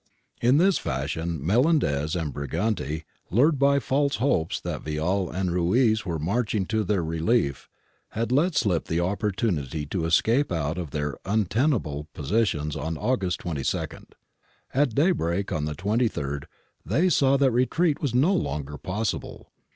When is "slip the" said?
8.55-8.99